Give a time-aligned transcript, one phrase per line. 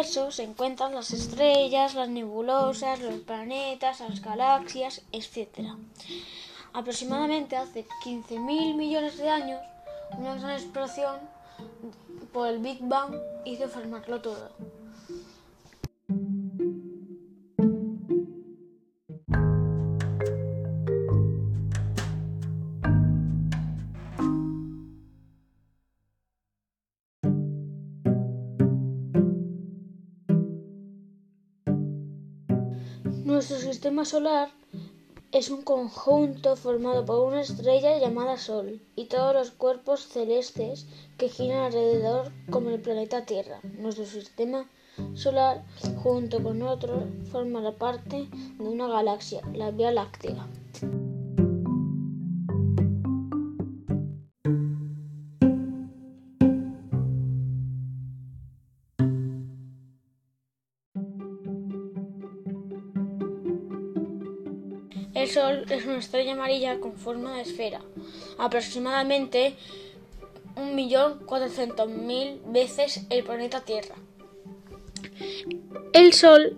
[0.00, 5.74] universo se encuentran las estrellas, las nebulosas, los planetas, las galaxias, etc.
[6.72, 9.60] Aproximadamente hace 15.000 millones de años,
[10.16, 11.16] una gran explosión
[12.32, 13.14] por el Big Bang
[13.44, 14.50] hizo formarlo todo.
[33.24, 34.50] Nuestro sistema solar
[35.30, 40.86] es un conjunto formado por una estrella llamada Sol y todos los cuerpos celestes
[41.18, 43.60] que giran alrededor como el planeta Tierra.
[43.78, 44.70] Nuestro sistema
[45.14, 45.64] solar,
[46.02, 48.26] junto con otros, forma la parte
[48.58, 50.46] de una galaxia, la Vía Láctea.
[65.20, 67.82] El Sol es una estrella amarilla con forma de esfera,
[68.38, 69.54] aproximadamente
[70.56, 73.96] 1.400.000 veces el planeta Tierra.
[75.92, 76.56] El Sol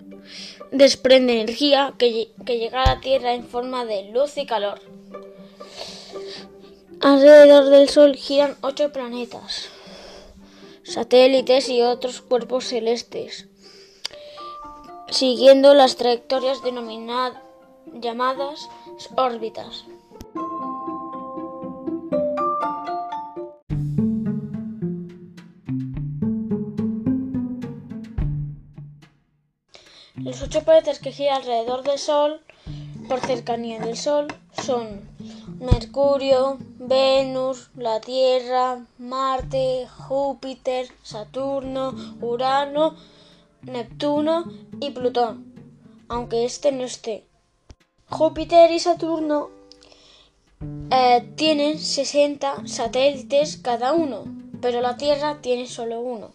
[0.71, 4.81] desprende energía que, que llega a la Tierra en forma de luz y calor.
[7.01, 9.71] Alrededor del Sol giran ocho planetas,
[10.85, 13.49] satélites y otros cuerpos celestes,
[15.11, 17.43] siguiendo las trayectorias denominadas
[17.95, 18.69] llamadas
[19.17, 19.85] órbitas.
[30.17, 32.41] Los ocho planetas que giran alrededor del Sol
[33.09, 34.29] por cercanía del Sol
[34.63, 35.03] son
[35.59, 42.97] Mercurio, Venus, la Tierra, Marte, Júpiter, Saturno, Urano,
[43.63, 44.45] Neptuno
[44.81, 45.53] y Plutón,
[46.09, 47.27] aunque este no esté.
[48.13, 49.49] Júpiter y Saturno
[50.91, 54.25] eh, tienen 60 satélites cada uno,
[54.61, 56.33] pero la Tierra tiene solo uno.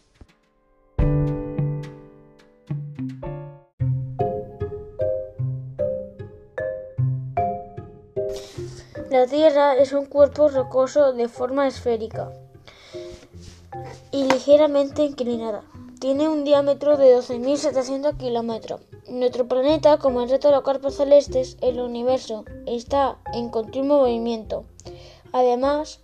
[9.12, 12.32] La Tierra es un cuerpo rocoso de forma esférica
[14.12, 15.62] y ligeramente inclinada.
[16.00, 18.82] Tiene un diámetro de 12.700 kilómetros.
[19.10, 24.66] Nuestro planeta, como el resto de los cuerpos celestes, el universo, está en continuo movimiento.
[25.32, 26.02] Además,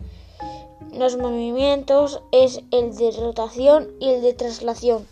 [0.94, 5.06] los movimientos es el de rotación y el de traslación.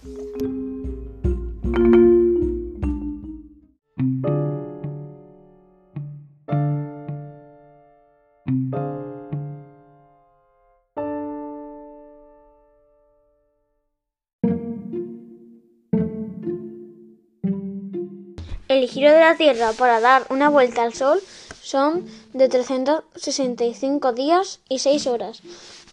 [18.71, 21.19] El giro de la Tierra para dar una vuelta al Sol
[21.61, 25.41] son de 365 días y 6 horas.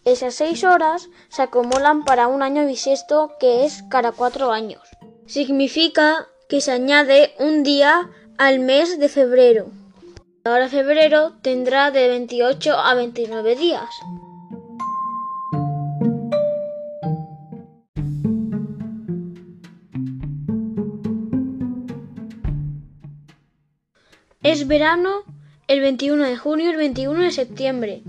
[0.05, 4.81] Esas 6 horas se acumulan para un año bisiesto que es cada 4 años.
[5.27, 9.65] Significa que se añade un día al mes de febrero.
[10.45, 13.89] Ahora febrero tendrá de 28 a 29 días.
[24.51, 25.21] Es verano
[25.67, 28.01] el 21 de junio y el 21 de septiembre.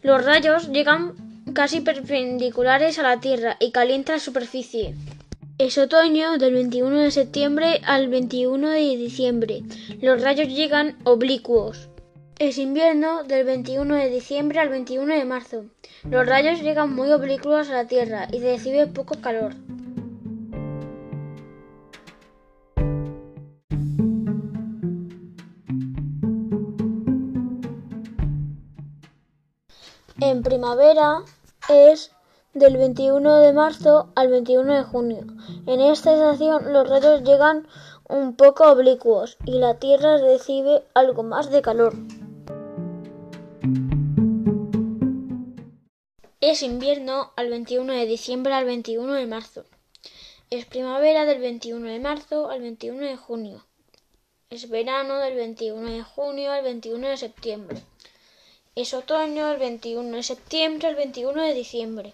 [0.00, 4.94] Los rayos llegan casi perpendiculares a la Tierra y calientan la superficie.
[5.58, 9.64] Es otoño del 21 de septiembre al 21 de diciembre.
[10.00, 11.88] Los rayos llegan oblicuos.
[12.38, 15.64] Es invierno del 21 de diciembre al 21 de marzo.
[16.08, 19.56] Los rayos llegan muy oblicuos a la Tierra y recibe poco calor.
[30.18, 31.24] En primavera
[31.68, 32.10] es
[32.54, 35.26] del 21 de marzo al 21 de junio.
[35.66, 37.68] En esta estación los rayos llegan
[38.08, 41.92] un poco oblicuos y la Tierra recibe algo más de calor.
[46.40, 49.64] Es invierno al 21 de diciembre al 21 de marzo.
[50.48, 53.66] Es primavera del 21 de marzo al 21 de junio.
[54.48, 57.82] Es verano del 21 de junio al 21 de septiembre.
[58.76, 62.12] Es otoño el 21 de septiembre al 21 de diciembre.